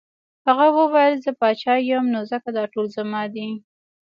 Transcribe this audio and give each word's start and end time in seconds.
هغه 0.47 0.67
وویل 0.77 1.13
زه 1.25 1.31
پاچا 1.39 1.73
یم 1.89 2.05
نو 2.13 2.21
ځکه 2.31 2.49
دا 2.57 2.63
ټول 2.73 2.85
زما 2.97 3.21
دي. 3.33 3.49